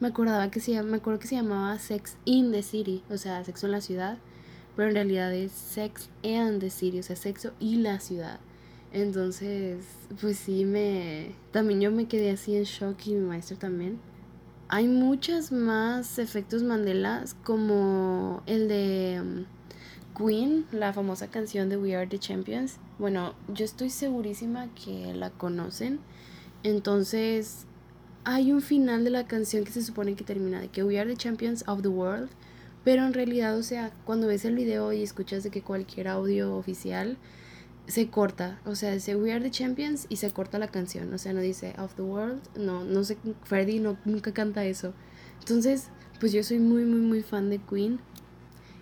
me 0.00 0.08
acordaba 0.08 0.50
que 0.50 0.60
se 0.60 0.82
me 0.82 0.96
acuerdo 0.96 1.20
que 1.20 1.28
se 1.28 1.36
llamaba 1.36 1.78
Sex 1.78 2.16
in 2.24 2.50
the 2.52 2.62
City, 2.62 3.02
o 3.10 3.16
sea, 3.16 3.44
sexo 3.44 3.66
en 3.66 3.72
la 3.72 3.80
ciudad, 3.80 4.18
pero 4.76 4.88
en 4.88 4.94
realidad 4.94 5.32
es 5.34 5.52
Sex 5.52 6.08
and 6.24 6.60
the 6.60 6.70
City, 6.70 7.00
o 7.00 7.02
sea, 7.02 7.16
sexo 7.16 7.52
y 7.60 7.76
la 7.76 8.00
ciudad. 8.00 8.40
Entonces, 8.92 9.84
pues 10.20 10.38
sí 10.38 10.64
me 10.64 11.34
también 11.52 11.80
yo 11.80 11.90
me 11.90 12.06
quedé 12.06 12.30
así 12.30 12.56
en 12.56 12.64
shock 12.64 13.06
y 13.06 13.14
mi 13.14 13.26
maestro 13.26 13.56
también. 13.58 13.98
Hay 14.68 14.88
muchas 14.88 15.52
más 15.52 16.18
efectos 16.18 16.62
Mandela 16.62 17.24
como 17.44 18.42
el 18.46 18.68
de 18.68 19.20
um, 19.20 19.44
Queen, 20.16 20.66
la 20.72 20.92
famosa 20.92 21.28
canción 21.28 21.68
de 21.68 21.76
We 21.76 21.94
Are 21.96 22.06
the 22.06 22.18
Champions 22.18 22.78
bueno, 22.98 23.34
yo 23.46 23.64
estoy 23.64 23.90
segurísima 23.90 24.68
que 24.74 25.14
la 25.14 25.30
conocen. 25.30 26.00
Entonces, 26.64 27.64
hay 28.24 28.50
un 28.52 28.60
final 28.60 29.04
de 29.04 29.10
la 29.10 29.26
canción 29.28 29.64
que 29.64 29.70
se 29.70 29.82
supone 29.82 30.16
que 30.16 30.24
termina 30.24 30.60
de 30.60 30.68
que 30.68 30.82
We 30.82 30.98
are 30.98 31.08
the 31.08 31.16
champions 31.16 31.64
of 31.68 31.82
the 31.82 31.88
world. 31.88 32.28
Pero 32.84 33.04
en 33.04 33.14
realidad, 33.14 33.56
o 33.56 33.62
sea, 33.62 33.92
cuando 34.04 34.26
ves 34.26 34.44
el 34.44 34.56
video 34.56 34.92
y 34.92 35.02
escuchas 35.02 35.44
de 35.44 35.50
que 35.50 35.62
cualquier 35.62 36.08
audio 36.08 36.56
oficial 36.56 37.18
se 37.88 38.10
corta, 38.10 38.60
o 38.66 38.74
sea, 38.74 38.92
dice 38.92 39.16
We 39.16 39.32
are 39.32 39.42
the 39.42 39.50
champions 39.50 40.06
y 40.10 40.16
se 40.16 40.30
corta 40.30 40.58
la 40.58 40.68
canción, 40.68 41.12
o 41.12 41.18
sea, 41.18 41.32
no 41.32 41.40
dice 41.40 41.74
of 41.78 41.94
the 41.94 42.02
world, 42.02 42.42
no, 42.56 42.84
no 42.84 43.02
sé, 43.02 43.16
Freddie 43.44 43.80
no, 43.80 43.96
nunca 44.04 44.32
canta 44.32 44.64
eso. 44.66 44.92
Entonces, 45.40 45.88
pues 46.20 46.32
yo 46.32 46.44
soy 46.44 46.58
muy, 46.58 46.84
muy, 46.84 47.00
muy 47.00 47.22
fan 47.22 47.48
de 47.48 47.58
Queen 47.58 47.98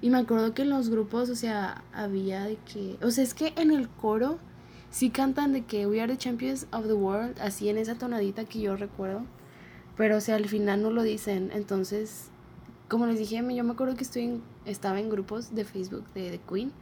y 0.02 0.10
me 0.10 0.18
acuerdo 0.18 0.54
que 0.54 0.62
en 0.62 0.70
los 0.70 0.90
grupos, 0.90 1.30
o 1.30 1.36
sea, 1.36 1.84
había 1.92 2.44
de 2.44 2.56
que, 2.56 2.98
o 3.00 3.12
sea, 3.12 3.22
es 3.22 3.32
que 3.32 3.52
en 3.56 3.70
el 3.70 3.88
coro 3.88 4.38
sí 4.90 5.10
cantan 5.10 5.52
de 5.52 5.64
que 5.64 5.86
We 5.86 6.00
are 6.00 6.12
the 6.12 6.18
champions 6.18 6.66
of 6.72 6.86
the 6.88 6.94
world, 6.94 7.38
así 7.40 7.68
en 7.68 7.78
esa 7.78 7.94
tonadita 7.94 8.44
que 8.44 8.60
yo 8.60 8.74
recuerdo, 8.74 9.24
pero 9.96 10.16
o 10.16 10.20
sea, 10.20 10.34
al 10.34 10.48
final 10.48 10.82
no 10.82 10.90
lo 10.90 11.04
dicen, 11.04 11.52
entonces, 11.54 12.30
como 12.88 13.06
les 13.06 13.20
dije, 13.20 13.36
yo 13.36 13.62
me 13.64 13.72
acuerdo 13.72 13.94
que 13.94 14.02
estoy 14.02 14.42
estaba 14.64 14.98
en 14.98 15.10
grupos 15.10 15.54
de 15.54 15.64
Facebook 15.64 16.04
de, 16.12 16.32
de 16.32 16.40
Queen 16.40 16.72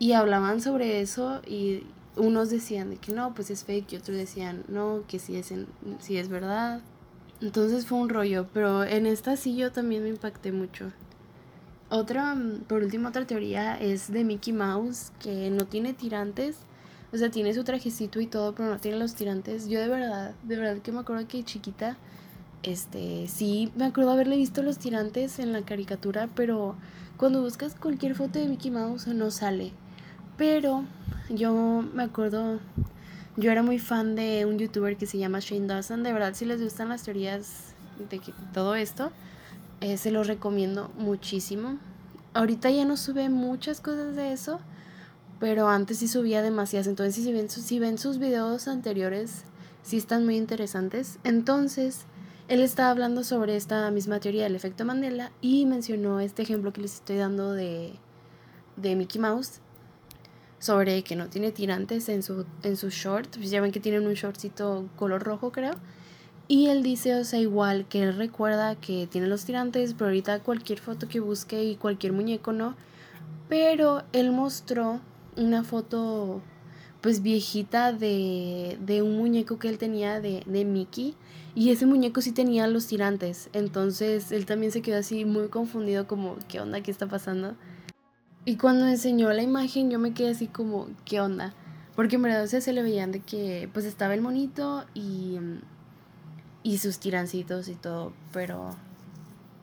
y 0.00 0.14
hablaban 0.14 0.62
sobre 0.62 1.02
eso 1.02 1.42
y 1.46 1.84
unos 2.16 2.50
decían 2.50 2.90
de 2.90 2.96
que 2.96 3.12
no, 3.12 3.34
pues 3.34 3.50
es 3.50 3.64
fake 3.64 3.92
y 3.92 3.96
otros 3.96 4.16
decían 4.16 4.64
no, 4.66 5.04
que 5.06 5.20
sí 5.20 5.36
es, 5.36 5.52
en, 5.52 5.66
sí 6.00 6.16
es 6.16 6.28
verdad. 6.28 6.80
Entonces 7.42 7.86
fue 7.86 7.98
un 7.98 8.08
rollo, 8.08 8.48
pero 8.52 8.82
en 8.82 9.06
esta 9.06 9.36
sí 9.36 9.56
yo 9.56 9.70
también 9.70 10.02
me 10.02 10.08
impacté 10.08 10.52
mucho. 10.52 10.90
Otra, 11.90 12.34
mm, 12.34 12.60
por 12.66 12.82
último, 12.82 13.08
otra 13.08 13.26
teoría 13.26 13.76
es 13.78 14.10
de 14.10 14.24
Mickey 14.24 14.54
Mouse, 14.54 15.12
que 15.20 15.50
no 15.50 15.66
tiene 15.66 15.92
tirantes. 15.92 16.56
O 17.12 17.16
sea, 17.18 17.30
tiene 17.30 17.52
su 17.52 17.64
trajecito 17.64 18.20
y 18.20 18.26
todo, 18.26 18.54
pero 18.54 18.70
no 18.70 18.78
tiene 18.78 18.98
los 18.98 19.14
tirantes. 19.14 19.68
Yo 19.68 19.80
de 19.80 19.88
verdad, 19.88 20.34
de 20.44 20.56
verdad 20.56 20.78
que 20.82 20.92
me 20.92 21.00
acuerdo 21.00 21.28
que 21.28 21.44
chiquita, 21.44 21.98
este, 22.62 23.26
sí, 23.28 23.70
me 23.76 23.84
acuerdo 23.84 24.12
haberle 24.12 24.36
visto 24.36 24.62
los 24.62 24.78
tirantes 24.78 25.38
en 25.40 25.52
la 25.52 25.62
caricatura, 25.62 26.28
pero 26.34 26.76
cuando 27.18 27.42
buscas 27.42 27.74
cualquier 27.74 28.14
foto 28.14 28.38
de 28.38 28.46
Mickey 28.46 28.70
Mouse 28.70 29.06
no 29.08 29.30
sale. 29.30 29.72
Pero 30.40 30.84
yo 31.28 31.84
me 31.92 32.02
acuerdo, 32.02 32.60
yo 33.36 33.52
era 33.52 33.62
muy 33.62 33.78
fan 33.78 34.16
de 34.16 34.46
un 34.46 34.58
youtuber 34.58 34.96
que 34.96 35.04
se 35.04 35.18
llama 35.18 35.40
Shane 35.40 35.66
Dawson. 35.66 36.02
De 36.02 36.14
verdad, 36.14 36.32
si 36.32 36.46
les 36.46 36.62
gustan 36.62 36.88
las 36.88 37.02
teorías 37.02 37.74
de 38.08 38.22
todo 38.54 38.74
esto, 38.74 39.12
eh, 39.82 39.98
se 39.98 40.10
los 40.10 40.28
recomiendo 40.28 40.90
muchísimo. 40.96 41.76
Ahorita 42.32 42.70
ya 42.70 42.86
no 42.86 42.96
sube 42.96 43.28
muchas 43.28 43.82
cosas 43.82 44.16
de 44.16 44.32
eso, 44.32 44.60
pero 45.40 45.68
antes 45.68 45.98
sí 45.98 46.08
subía 46.08 46.40
demasiadas. 46.40 46.86
Entonces, 46.86 47.22
si 47.22 47.30
ven, 47.30 47.50
si 47.50 47.78
ven 47.78 47.98
sus 47.98 48.16
videos 48.16 48.66
anteriores, 48.66 49.44
sí 49.82 49.98
están 49.98 50.24
muy 50.24 50.38
interesantes. 50.38 51.18
Entonces, 51.22 52.06
él 52.48 52.62
estaba 52.62 52.88
hablando 52.88 53.24
sobre 53.24 53.56
esta 53.56 53.90
misma 53.90 54.20
teoría 54.20 54.44
del 54.44 54.56
efecto 54.56 54.86
Mandela 54.86 55.32
y 55.42 55.66
mencionó 55.66 56.18
este 56.18 56.40
ejemplo 56.40 56.72
que 56.72 56.80
les 56.80 56.94
estoy 56.94 57.16
dando 57.18 57.52
de, 57.52 57.92
de 58.78 58.96
Mickey 58.96 59.20
Mouse 59.20 59.60
sobre 60.60 61.02
que 61.02 61.16
no 61.16 61.28
tiene 61.28 61.50
tirantes 61.50 62.08
en 62.08 62.22
su, 62.22 62.46
en 62.62 62.76
su 62.76 62.90
short. 62.90 63.36
Pues 63.36 63.50
ya 63.50 63.60
ven 63.60 63.72
que 63.72 63.80
tienen 63.80 64.06
un 64.06 64.14
shortcito 64.14 64.88
color 64.96 65.24
rojo, 65.24 65.50
creo. 65.50 65.74
Y 66.46 66.66
él 66.66 66.82
dice, 66.82 67.14
o 67.16 67.24
sea, 67.24 67.40
igual 67.40 67.86
que 67.88 68.02
él 68.02 68.16
recuerda 68.16 68.76
que 68.76 69.08
tiene 69.10 69.26
los 69.26 69.44
tirantes, 69.44 69.94
pero 69.94 70.06
ahorita 70.06 70.40
cualquier 70.40 70.80
foto 70.80 71.08
que 71.08 71.20
busque 71.20 71.64
y 71.64 71.76
cualquier 71.76 72.12
muñeco 72.12 72.52
no. 72.52 72.76
Pero 73.48 74.02
él 74.12 74.30
mostró 74.32 75.00
una 75.36 75.64
foto 75.64 76.40
pues 77.00 77.22
viejita 77.22 77.92
de, 77.92 78.76
de 78.80 79.00
un 79.00 79.16
muñeco 79.16 79.58
que 79.58 79.68
él 79.68 79.78
tenía 79.78 80.20
de, 80.20 80.42
de 80.44 80.64
Mickey. 80.64 81.14
Y 81.54 81.70
ese 81.70 81.86
muñeco 81.86 82.20
sí 82.20 82.32
tenía 82.32 82.66
los 82.66 82.86
tirantes. 82.86 83.48
Entonces 83.52 84.30
él 84.30 84.44
también 84.44 84.72
se 84.72 84.82
quedó 84.82 84.98
así 84.98 85.24
muy 85.24 85.48
confundido 85.48 86.06
como, 86.06 86.36
¿qué 86.48 86.60
onda? 86.60 86.82
¿Qué 86.82 86.90
está 86.90 87.06
pasando? 87.06 87.54
Y 88.50 88.56
cuando 88.56 88.88
enseñó 88.88 89.32
la 89.32 89.44
imagen 89.44 89.92
yo 89.92 90.00
me 90.00 90.12
quedé 90.12 90.30
así 90.30 90.48
como, 90.48 90.88
¿qué 91.04 91.20
onda? 91.20 91.54
Porque 91.94 92.16
en 92.16 92.22
verdad 92.22 92.46
se 92.46 92.72
le 92.72 92.82
veían 92.82 93.12
de 93.12 93.20
que 93.20 93.70
pues 93.72 93.84
estaba 93.84 94.12
el 94.12 94.22
monito 94.22 94.84
y 94.92 95.38
y 96.64 96.78
sus 96.78 96.98
tirancitos 96.98 97.68
y 97.68 97.76
todo, 97.76 98.12
pero 98.32 98.70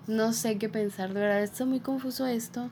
no 0.07 0.31
sé 0.31 0.57
qué 0.57 0.69
pensar, 0.69 1.13
de 1.13 1.19
verdad 1.19 1.43
está 1.43 1.65
muy 1.65 1.81
confuso 1.81 2.27
esto. 2.27 2.69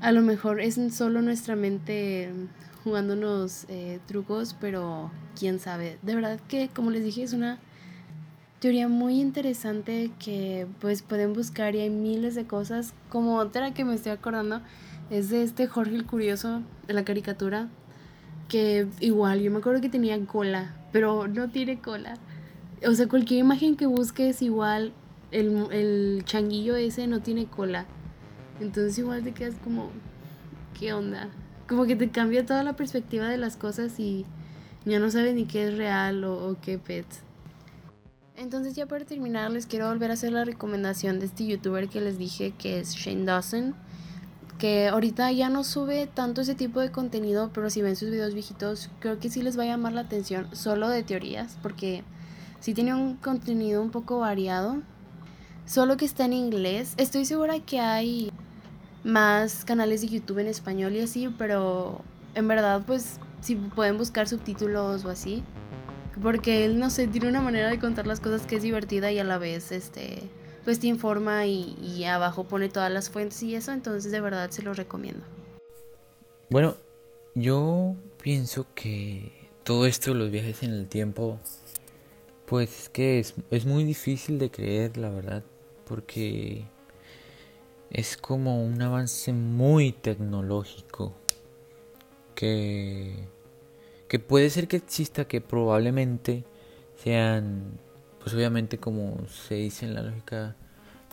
A 0.00 0.12
lo 0.12 0.22
mejor 0.22 0.62
es 0.62 0.78
solo 0.94 1.20
nuestra 1.20 1.56
mente 1.56 2.32
jugándonos 2.82 3.66
eh, 3.68 4.00
trucos, 4.06 4.56
pero 4.58 5.10
quién 5.38 5.60
sabe. 5.60 5.98
De 6.00 6.14
verdad 6.14 6.40
que, 6.48 6.70
como 6.70 6.90
les 6.90 7.04
dije, 7.04 7.22
es 7.22 7.34
una 7.34 7.58
teoría 8.60 8.88
muy 8.88 9.20
interesante 9.20 10.10
que 10.18 10.66
pues 10.80 11.02
pueden 11.02 11.34
buscar 11.34 11.74
y 11.74 11.80
hay 11.80 11.90
miles 11.90 12.34
de 12.34 12.46
cosas. 12.46 12.94
Como 13.10 13.36
otra 13.36 13.74
que 13.74 13.84
me 13.84 13.94
estoy 13.94 14.12
acordando 14.12 14.62
es 15.10 15.30
de 15.30 15.42
este 15.42 15.66
Jorge 15.66 15.94
el 15.94 16.06
Curioso 16.06 16.62
de 16.86 16.94
la 16.94 17.04
caricatura, 17.04 17.68
que 18.48 18.86
igual 19.00 19.40
yo 19.40 19.50
me 19.50 19.58
acuerdo 19.58 19.80
que 19.80 19.88
tenía 19.88 20.18
cola, 20.26 20.74
pero 20.92 21.28
no 21.28 21.48
tiene 21.48 21.78
cola 21.80 22.18
o 22.86 22.94
sea, 22.94 23.08
cualquier 23.08 23.40
imagen 23.40 23.76
que 23.76 23.86
busques 23.86 24.42
igual, 24.42 24.92
el, 25.30 25.66
el 25.72 26.22
changuillo 26.24 26.76
ese 26.76 27.06
no 27.06 27.20
tiene 27.20 27.46
cola. 27.46 27.86
Entonces 28.60 28.98
igual 28.98 29.22
te 29.24 29.32
quedas 29.32 29.54
como, 29.62 29.90
¿qué 30.78 30.92
onda? 30.92 31.28
Como 31.68 31.86
que 31.86 31.96
te 31.96 32.10
cambia 32.10 32.44
toda 32.46 32.62
la 32.62 32.76
perspectiva 32.76 33.28
de 33.28 33.38
las 33.38 33.56
cosas 33.56 33.98
y 33.98 34.26
ya 34.84 34.98
no 34.98 35.10
sabes 35.10 35.34
ni 35.34 35.46
qué 35.46 35.68
es 35.68 35.76
real 35.76 36.24
o, 36.24 36.56
qué 36.60 36.78
pet. 36.78 37.06
Entonces 38.36 38.74
ya 38.74 38.86
para 38.86 39.04
terminar 39.04 39.50
les 39.50 39.66
quiero 39.66 39.88
volver 39.88 40.10
a 40.10 40.14
hacer 40.14 40.32
la 40.32 40.44
recomendación 40.44 41.20
de 41.20 41.26
este 41.26 41.46
youtuber 41.46 41.88
que 41.88 42.00
les 42.00 42.18
dije 42.18 42.52
que 42.58 42.80
es 42.80 42.94
Shane 42.94 43.24
Dawson. 43.24 43.74
Que 44.64 44.88
ahorita 44.88 45.30
ya 45.30 45.50
no 45.50 45.62
sube 45.62 46.06
tanto 46.06 46.40
ese 46.40 46.54
tipo 46.54 46.80
de 46.80 46.90
contenido, 46.90 47.50
pero 47.52 47.68
si 47.68 47.82
ven 47.82 47.96
sus 47.96 48.08
videos 48.08 48.32
viejitos, 48.32 48.88
creo 48.98 49.18
que 49.18 49.28
sí 49.28 49.42
les 49.42 49.58
va 49.58 49.64
a 49.64 49.66
llamar 49.66 49.92
la 49.92 50.00
atención 50.00 50.48
solo 50.56 50.88
de 50.88 51.02
teorías, 51.02 51.58
porque 51.62 52.02
Sí 52.64 52.72
tiene 52.72 52.94
un 52.94 53.16
contenido 53.16 53.82
un 53.82 53.90
poco 53.90 54.20
variado, 54.20 54.80
solo 55.66 55.98
que 55.98 56.06
está 56.06 56.24
en 56.24 56.32
inglés. 56.32 56.94
Estoy 56.96 57.26
segura 57.26 57.60
que 57.60 57.78
hay 57.78 58.32
más 59.04 59.66
canales 59.66 60.00
de 60.00 60.08
YouTube 60.08 60.38
en 60.38 60.46
español 60.46 60.96
y 60.96 61.00
así, 61.00 61.28
pero 61.36 62.00
en 62.34 62.48
verdad 62.48 62.80
pues 62.86 63.20
si 63.42 63.56
pueden 63.56 63.98
buscar 63.98 64.28
subtítulos 64.28 65.04
o 65.04 65.10
así. 65.10 65.42
Porque 66.22 66.64
él, 66.64 66.78
no 66.78 66.88
sé, 66.88 67.06
tiene 67.06 67.28
una 67.28 67.42
manera 67.42 67.68
de 67.68 67.78
contar 67.78 68.06
las 68.06 68.20
cosas 68.20 68.46
que 68.46 68.56
es 68.56 68.62
divertida 68.62 69.12
y 69.12 69.18
a 69.18 69.24
la 69.24 69.36
vez, 69.36 69.70
este, 69.70 70.22
pues 70.64 70.80
te 70.80 70.86
informa 70.86 71.46
y, 71.46 72.04
abajo 72.04 72.44
pone 72.44 72.68
todas 72.68 72.90
las 72.90 73.10
fuentes 73.10 73.42
y 73.42 73.54
eso, 73.54 73.72
entonces 73.72 74.10
de 74.10 74.20
verdad 74.20 74.50
se 74.50 74.62
lo 74.62 74.72
recomiendo. 74.74 75.22
Bueno, 76.50 76.76
yo 77.34 77.94
pienso 78.22 78.66
que 78.74 79.32
todo 79.62 79.86
esto, 79.86 80.14
los 80.14 80.30
viajes 80.30 80.62
en 80.62 80.72
el 80.72 80.88
tiempo, 80.88 81.38
pues 82.46 82.82
es 82.82 82.88
que 82.88 83.18
es, 83.18 83.66
muy 83.66 83.84
difícil 83.84 84.38
de 84.38 84.50
creer, 84.50 84.96
la 84.96 85.10
verdad, 85.10 85.42
porque 85.86 86.64
es 87.90 88.16
como 88.16 88.64
un 88.64 88.80
avance 88.80 89.32
muy 89.32 89.92
tecnológico 89.92 91.14
que, 92.34 93.28
que 94.08 94.18
puede 94.18 94.50
ser 94.50 94.68
que 94.68 94.76
exista, 94.76 95.26
que 95.26 95.40
probablemente 95.40 96.44
sean, 97.02 97.78
pues 98.24 98.34
obviamente 98.34 98.78
como 98.78 99.18
se 99.28 99.56
dice 99.56 99.84
en 99.84 99.92
la 99.92 100.00
lógica, 100.00 100.56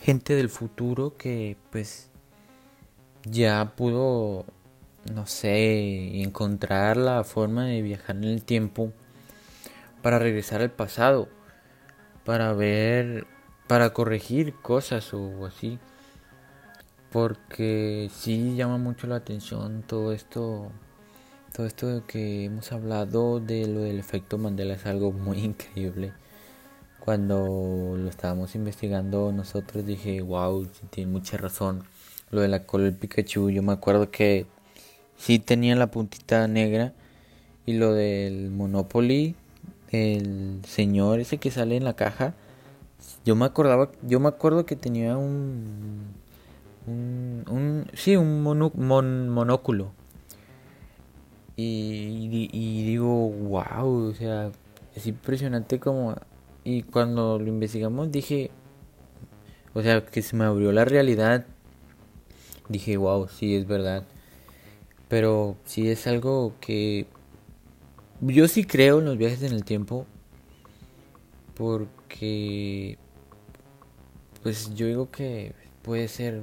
gente 0.01 0.33
del 0.33 0.47
futuro 0.47 1.17
que 1.17 1.57
pues 1.69 2.09
ya 3.25 3.73
pudo, 3.75 4.45
no 5.13 5.27
sé, 5.27 6.21
encontrar 6.21 6.95
la 6.95 7.25
forma 7.25 7.65
de 7.65 7.81
viajar 7.81 8.15
en 8.15 8.23
el 8.23 8.43
tiempo 8.43 8.93
para 10.01 10.19
regresar 10.19 10.61
al 10.61 10.71
pasado. 10.71 11.27
para 12.23 12.53
ver, 12.53 13.27
para 13.67 13.91
corregir 13.91 14.53
cosas 14.61 15.13
o 15.13 15.45
así. 15.45 15.79
Porque 17.11 18.09
sí 18.15 18.55
llama 18.55 18.77
mucho 18.77 19.07
la 19.07 19.17
atención 19.17 19.83
todo 19.85 20.13
esto, 20.13 20.71
todo 21.53 21.65
esto 21.67 22.05
que 22.07 22.45
hemos 22.45 22.71
hablado 22.71 23.41
de 23.41 23.67
lo 23.67 23.81
del 23.81 23.99
efecto 23.99 24.37
Mandela 24.37 24.75
es 24.75 24.85
algo 24.85 25.11
muy 25.11 25.39
increíble. 25.43 26.13
Cuando 27.03 27.95
lo 27.97 28.07
estábamos 28.09 28.53
investigando 28.53 29.31
nosotros 29.31 29.83
dije, 29.87 30.21
wow, 30.21 30.67
tiene 30.91 31.11
mucha 31.11 31.35
razón. 31.35 31.83
Lo 32.29 32.41
de 32.41 32.47
la 32.47 32.67
cola 32.67 32.83
del 32.85 32.93
Pikachu, 32.93 33.49
yo 33.49 33.63
me 33.63 33.73
acuerdo 33.73 34.11
que 34.11 34.45
sí 35.17 35.39
tenía 35.39 35.75
la 35.75 35.87
puntita 35.87 36.47
negra. 36.47 36.93
Y 37.65 37.73
lo 37.73 37.93
del 37.93 38.51
Monopoly, 38.51 39.35
el 39.89 40.61
señor 40.67 41.19
ese 41.19 41.39
que 41.39 41.49
sale 41.49 41.75
en 41.75 41.85
la 41.85 41.95
caja, 41.95 42.35
yo 43.25 43.35
me 43.35 43.45
acordaba, 43.45 43.91
yo 44.03 44.19
me 44.19 44.27
acuerdo 44.27 44.67
que 44.67 44.75
tenía 44.75 45.17
un, 45.17 46.05
un, 46.85 47.87
sí, 47.95 48.15
un 48.15 48.43
monóculo. 48.43 49.91
Y, 51.55 52.49
y 52.51 52.85
digo, 52.85 53.29
wow, 53.29 54.09
o 54.09 54.13
sea, 54.13 54.51
es 54.95 55.07
impresionante 55.07 55.79
como 55.79 56.15
y 56.63 56.83
cuando 56.83 57.39
lo 57.39 57.47
investigamos 57.47 58.11
dije, 58.11 58.51
o 59.73 59.81
sea, 59.81 60.05
que 60.05 60.21
se 60.21 60.35
me 60.35 60.45
abrió 60.45 60.71
la 60.71 60.85
realidad. 60.85 61.45
Dije, 62.69 62.97
wow, 62.97 63.27
sí, 63.27 63.55
es 63.55 63.67
verdad. 63.67 64.03
Pero 65.07 65.57
sí 65.65 65.89
es 65.89 66.07
algo 66.07 66.53
que 66.61 67.07
yo 68.21 68.47
sí 68.47 68.63
creo 68.63 68.99
en 68.99 69.05
los 69.05 69.17
viajes 69.17 69.41
en 69.43 69.53
el 69.53 69.65
tiempo. 69.65 70.05
Porque, 71.55 72.97
pues 74.43 74.73
yo 74.75 74.87
digo 74.87 75.09
que 75.11 75.53
puede 75.81 76.07
ser, 76.07 76.41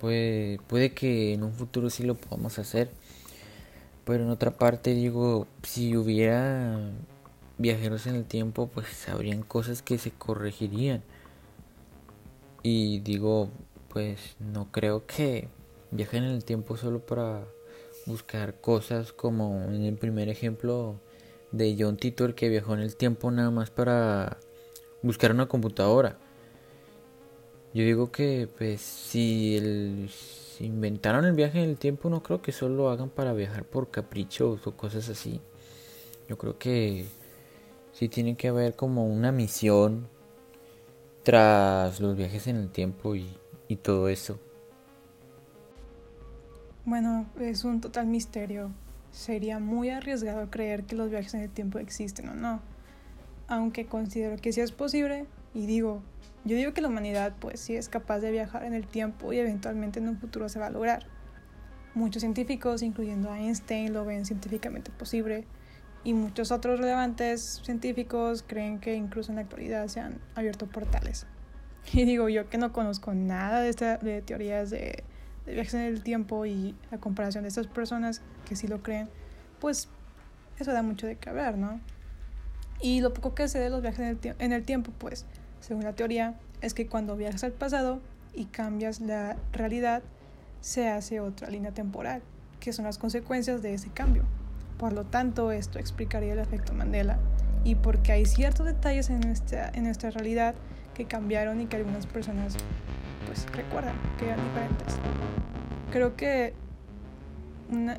puede, 0.00 0.58
puede 0.66 0.92
que 0.92 1.34
en 1.34 1.44
un 1.44 1.52
futuro 1.52 1.90
sí 1.90 2.02
lo 2.02 2.14
podamos 2.14 2.58
hacer. 2.58 2.90
Pero 4.04 4.24
en 4.24 4.30
otra 4.30 4.52
parte 4.52 4.94
digo, 4.94 5.46
si 5.62 5.96
hubiera 5.96 6.90
viajeros 7.58 8.06
en 8.06 8.14
el 8.14 8.24
tiempo, 8.24 8.68
pues 8.72 9.08
habrían 9.08 9.42
cosas 9.42 9.82
que 9.82 9.98
se 9.98 10.10
corregirían. 10.10 11.02
Y 12.62 13.00
digo, 13.00 13.50
pues 13.88 14.36
no 14.38 14.70
creo 14.72 15.06
que 15.06 15.48
viajen 15.90 16.24
en 16.24 16.30
el 16.30 16.44
tiempo 16.44 16.76
solo 16.76 17.00
para 17.00 17.44
buscar 18.06 18.60
cosas 18.60 19.12
como 19.12 19.64
en 19.64 19.84
el 19.84 19.96
primer 19.96 20.28
ejemplo 20.28 21.00
de 21.52 21.76
John 21.78 21.96
Titor 21.96 22.34
que 22.34 22.48
viajó 22.48 22.74
en 22.74 22.80
el 22.80 22.96
tiempo 22.96 23.30
nada 23.30 23.50
más 23.50 23.70
para 23.70 24.38
buscar 25.02 25.32
una 25.32 25.46
computadora. 25.46 26.18
Yo 27.74 27.84
digo 27.84 28.10
que 28.10 28.48
pues 28.56 28.80
si, 28.80 30.08
inventaron 30.60 31.24
el 31.26 31.34
viaje 31.34 31.62
en 31.62 31.70
el 31.70 31.76
tiempo 31.76 32.10
no 32.10 32.22
creo 32.22 32.42
que 32.42 32.52
solo 32.52 32.74
lo 32.74 32.90
hagan 32.90 33.10
para 33.10 33.32
viajar 33.34 33.64
por 33.64 33.90
caprichos 33.90 34.66
o 34.66 34.76
cosas 34.76 35.08
así. 35.08 35.40
Yo 36.28 36.36
creo 36.36 36.58
que 36.58 37.06
sí 37.98 38.08
tiene 38.08 38.36
que 38.36 38.46
haber 38.46 38.76
como 38.76 39.08
una 39.08 39.32
misión 39.32 40.06
tras 41.24 41.98
los 41.98 42.16
viajes 42.16 42.46
en 42.46 42.54
el 42.54 42.70
tiempo 42.70 43.16
y, 43.16 43.28
y 43.66 43.74
todo 43.74 44.08
eso. 44.08 44.38
Bueno, 46.84 47.26
es 47.40 47.64
un 47.64 47.80
total 47.80 48.06
misterio. 48.06 48.70
Sería 49.10 49.58
muy 49.58 49.90
arriesgado 49.90 50.48
creer 50.48 50.84
que 50.84 50.94
los 50.94 51.10
viajes 51.10 51.34
en 51.34 51.40
el 51.40 51.50
tiempo 51.50 51.80
existen 51.80 52.28
o 52.28 52.34
no. 52.34 52.60
Aunque 53.48 53.86
considero 53.86 54.36
que 54.36 54.52
sí 54.52 54.60
es 54.60 54.70
posible 54.70 55.26
y 55.52 55.66
digo, 55.66 56.00
yo 56.44 56.54
digo 56.54 56.72
que 56.74 56.82
la 56.82 56.88
humanidad 56.88 57.34
pues 57.40 57.58
sí 57.58 57.74
es 57.74 57.88
capaz 57.88 58.20
de 58.20 58.30
viajar 58.30 58.62
en 58.62 58.74
el 58.74 58.86
tiempo 58.86 59.32
y 59.32 59.38
eventualmente 59.38 59.98
en 59.98 60.08
un 60.08 60.18
futuro 60.18 60.48
se 60.48 60.60
va 60.60 60.66
a 60.66 60.70
lograr. 60.70 61.04
Muchos 61.94 62.20
científicos, 62.20 62.82
incluyendo 62.82 63.34
Einstein, 63.34 63.92
lo 63.92 64.04
ven 64.04 64.24
científicamente 64.24 64.92
posible 64.92 65.46
y 66.04 66.14
muchos 66.14 66.50
otros 66.52 66.80
relevantes 66.80 67.60
científicos 67.64 68.44
creen 68.46 68.78
que 68.78 68.94
incluso 68.94 69.32
en 69.32 69.36
la 69.36 69.42
actualidad 69.42 69.88
se 69.88 70.00
han 70.00 70.20
abierto 70.34 70.66
portales. 70.66 71.26
Y 71.92 72.04
digo 72.04 72.28
yo 72.28 72.50
que 72.50 72.58
no 72.58 72.72
conozco 72.72 73.14
nada 73.14 73.60
de, 73.60 73.70
esta, 73.70 73.96
de 73.96 74.20
teorías 74.20 74.68
de, 74.68 75.04
de 75.46 75.54
viajes 75.54 75.74
en 75.74 75.80
el 75.80 76.02
tiempo 76.02 76.44
y 76.44 76.74
la 76.90 76.98
comparación 76.98 77.44
de 77.44 77.48
estas 77.48 77.66
personas 77.66 78.20
que 78.46 78.56
sí 78.56 78.68
lo 78.68 78.82
creen, 78.82 79.08
pues 79.58 79.88
eso 80.58 80.72
da 80.72 80.82
mucho 80.82 81.06
de 81.06 81.16
qué 81.16 81.30
hablar, 81.30 81.56
¿no? 81.56 81.80
Y 82.80 83.00
lo 83.00 83.14
poco 83.14 83.34
que 83.34 83.48
sé 83.48 83.58
de 83.58 83.70
los 83.70 83.80
viajes 83.80 84.00
en 84.00 84.06
el, 84.06 84.36
en 84.38 84.52
el 84.52 84.64
tiempo, 84.64 84.92
pues, 84.98 85.24
según 85.60 85.84
la 85.84 85.94
teoría, 85.94 86.38
es 86.60 86.74
que 86.74 86.86
cuando 86.86 87.16
viajas 87.16 87.44
al 87.44 87.52
pasado 87.52 88.00
y 88.34 88.46
cambias 88.46 89.00
la 89.00 89.36
realidad, 89.52 90.02
se 90.60 90.88
hace 90.88 91.20
otra 91.20 91.50
línea 91.50 91.72
temporal, 91.72 92.22
que 92.60 92.72
son 92.72 92.84
las 92.84 92.98
consecuencias 92.98 93.62
de 93.62 93.74
ese 93.74 93.90
cambio. 93.90 94.24
Por 94.78 94.92
lo 94.92 95.04
tanto, 95.04 95.50
esto 95.50 95.78
explicaría 95.78 96.32
el 96.32 96.38
efecto 96.38 96.72
Mandela 96.72 97.18
y 97.64 97.74
porque 97.74 98.12
hay 98.12 98.24
ciertos 98.26 98.66
detalles 98.66 99.10
en 99.10 99.20
nuestra, 99.20 99.70
en 99.74 99.84
nuestra 99.84 100.10
realidad 100.10 100.54
que 100.94 101.04
cambiaron 101.04 101.60
y 101.60 101.66
que 101.66 101.76
algunas 101.76 102.06
personas 102.06 102.56
pues 103.26 103.46
recuerdan 103.52 103.94
que 104.18 104.26
eran 104.26 104.40
diferentes. 104.44 104.96
Creo 105.90 106.16
que 106.16 106.54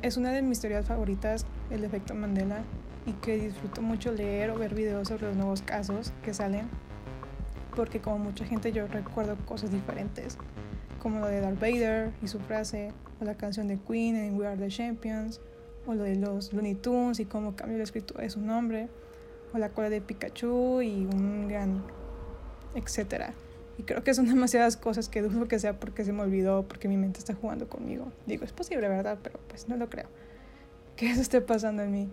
es 0.02 0.16
una 0.16 0.32
de 0.32 0.42
mis 0.42 0.60
teorías 0.60 0.86
favoritas, 0.86 1.46
el 1.70 1.84
efecto 1.84 2.14
Mandela, 2.14 2.62
y 3.06 3.12
que 3.12 3.36
disfruto 3.36 3.82
mucho 3.82 4.12
leer 4.12 4.50
o 4.50 4.58
ver 4.58 4.74
videos 4.74 5.08
sobre 5.08 5.26
los 5.26 5.36
nuevos 5.36 5.62
casos 5.62 6.12
que 6.22 6.34
salen, 6.34 6.68
porque 7.76 8.00
como 8.00 8.18
mucha 8.18 8.44
gente 8.44 8.72
yo 8.72 8.86
recuerdo 8.88 9.36
cosas 9.46 9.70
diferentes, 9.70 10.36
como 10.98 11.20
lo 11.20 11.26
de 11.26 11.40
Darth 11.40 11.60
Vader 11.60 12.10
y 12.22 12.28
su 12.28 12.40
frase, 12.40 12.92
o 13.20 13.24
la 13.24 13.34
canción 13.34 13.68
de 13.68 13.78
Queen 13.78 14.16
en 14.16 14.36
We 14.36 14.46
Are 14.46 14.56
the 14.56 14.68
Champions, 14.68 15.40
o 15.90 15.94
lo 15.94 16.04
de 16.04 16.16
los 16.16 16.52
Looney 16.52 16.74
Tunes 16.74 17.20
y 17.20 17.24
cómo 17.24 17.56
cambió 17.56 17.76
la 17.76 17.84
escritura 17.84 18.22
de 18.22 18.30
su 18.30 18.40
nombre, 18.40 18.88
o 19.52 19.58
la 19.58 19.70
cola 19.70 19.90
de 19.90 20.00
Pikachu 20.00 20.80
y 20.82 21.06
un 21.06 21.48
gran 21.48 21.82
etcétera. 22.74 23.34
Y 23.78 23.82
creo 23.82 24.04
que 24.04 24.14
son 24.14 24.26
demasiadas 24.28 24.76
cosas 24.76 25.08
que 25.08 25.22
dudo 25.22 25.48
que 25.48 25.58
sea 25.58 25.78
porque 25.78 26.04
se 26.04 26.12
me 26.12 26.22
olvidó, 26.22 26.66
porque 26.66 26.88
mi 26.88 26.96
mente 26.96 27.18
está 27.18 27.34
jugando 27.34 27.68
conmigo. 27.68 28.12
Digo, 28.26 28.44
es 28.44 28.52
posible, 28.52 28.88
¿verdad? 28.88 29.18
Pero 29.22 29.40
pues 29.48 29.68
no 29.68 29.76
lo 29.76 29.88
creo. 29.88 30.06
Que 30.96 31.10
eso 31.10 31.22
esté 31.22 31.40
pasando 31.40 31.82
en 31.82 31.92
mí. 31.92 32.08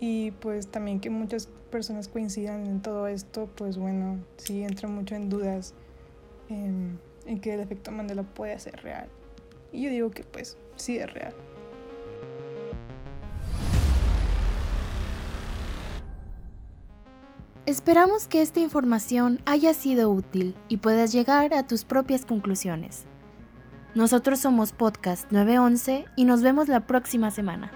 Y 0.00 0.32
pues 0.32 0.66
también 0.66 0.98
que 0.98 1.08
muchas 1.08 1.48
personas 1.70 2.08
coincidan 2.08 2.66
en 2.66 2.82
todo 2.82 3.06
esto, 3.06 3.48
pues 3.54 3.78
bueno, 3.78 4.18
sí 4.38 4.64
entra 4.64 4.88
mucho 4.88 5.14
en 5.14 5.28
dudas 5.28 5.72
en, 6.48 6.98
en 7.26 7.40
que 7.40 7.54
el 7.54 7.60
efecto 7.60 7.92
Mandela 7.92 8.24
puede 8.24 8.58
ser 8.58 8.82
real. 8.82 9.06
Y 9.70 9.82
yo 9.84 9.90
digo 9.90 10.10
que 10.10 10.24
pues 10.24 10.56
sí 10.74 10.98
es 10.98 11.12
real. 11.12 11.32
Esperamos 17.64 18.26
que 18.26 18.42
esta 18.42 18.58
información 18.58 19.40
haya 19.46 19.72
sido 19.72 20.10
útil 20.10 20.56
y 20.68 20.78
puedas 20.78 21.12
llegar 21.12 21.54
a 21.54 21.64
tus 21.64 21.84
propias 21.84 22.26
conclusiones. 22.26 23.04
Nosotros 23.94 24.40
somos 24.40 24.72
Podcast 24.72 25.30
911 25.30 26.06
y 26.16 26.24
nos 26.24 26.42
vemos 26.42 26.66
la 26.66 26.88
próxima 26.88 27.30
semana. 27.30 27.70